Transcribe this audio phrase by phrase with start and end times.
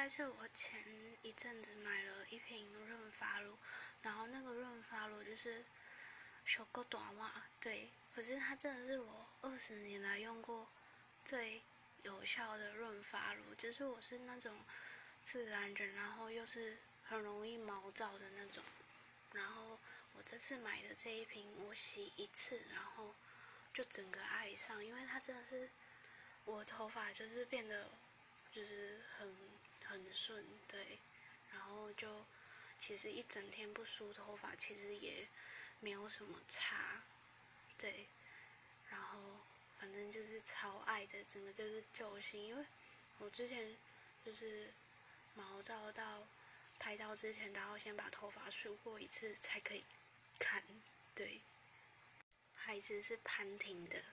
[0.00, 0.82] 概是我前
[1.20, 3.54] 一阵子买了一瓶润发乳，
[4.00, 5.62] 然后那个润发乳就是
[6.42, 7.30] 小个短袜，
[7.60, 10.66] 对，可是它真的是我二十年来用过
[11.22, 11.60] 最
[12.02, 14.64] 有效的润发乳，就是我是那种
[15.20, 18.64] 自然卷，然后又是很容易毛躁的那种，
[19.34, 19.78] 然后
[20.14, 23.14] 我这次买的这一瓶，我洗一次，然后
[23.74, 25.68] 就整个爱上，因为它真的是
[26.46, 27.90] 我头发就是变得
[28.50, 29.36] 就是很
[29.90, 30.98] 很顺，对，
[31.52, 32.24] 然后就
[32.78, 35.26] 其实一整天不梳头发，其实也
[35.80, 37.02] 没有什么差，
[37.76, 38.06] 对，
[38.88, 39.18] 然后。
[39.80, 42.38] 反正就是超爱的，整个就是救星。
[42.44, 42.66] 因为
[43.16, 43.74] 我之前
[44.22, 44.70] 就是
[45.34, 46.28] 毛躁到
[46.78, 49.82] 拍照之前，都要先把头发梳过一次才可以
[50.38, 50.62] 看。
[51.14, 51.40] 对，
[52.54, 54.04] 牌子是潘婷的，